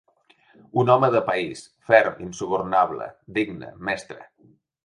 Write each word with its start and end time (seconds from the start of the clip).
Un 0.83 0.89
home 0.93 1.09
de 1.15 1.21
país, 1.27 1.61
ferm, 1.91 2.17
insubornable, 2.29 3.11
digne, 3.39 3.71
mestre. 3.91 4.27